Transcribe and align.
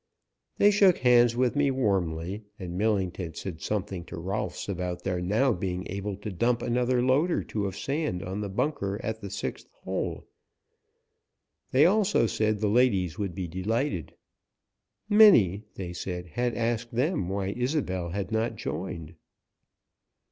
They 0.57 0.71
shook 0.71 0.97
hands 0.97 1.35
with 1.35 1.55
me 1.55 1.69
warmly, 1.69 2.41
and 2.57 2.75
Millington 2.75 3.35
said 3.35 3.61
something 3.61 4.03
to 4.05 4.17
Rolfs 4.17 4.67
about 4.67 5.03
their 5.03 5.21
now 5.21 5.53
being 5.53 5.85
able 5.91 6.15
to 6.15 6.31
dump 6.31 6.63
another 6.63 7.03
load 7.03 7.29
or 7.29 7.43
two 7.43 7.67
of 7.67 7.77
sand 7.77 8.23
on 8.23 8.41
the 8.41 8.49
bunker 8.49 8.99
at 9.03 9.21
the 9.21 9.29
sixth 9.29 9.67
hole. 9.83 10.25
They 11.69 11.85
also 11.85 12.25
said 12.25 12.61
the 12.61 12.67
ladies 12.67 13.19
would 13.19 13.35
be 13.35 13.47
delighted. 13.47 14.15
Many, 15.07 15.65
they 15.75 15.93
said, 15.93 16.29
had 16.29 16.55
asked 16.55 16.95
them 16.95 17.29
why 17.29 17.49
Isobel 17.51 18.09
had 18.09 18.31
not 18.31 18.55
joined. 18.55 19.13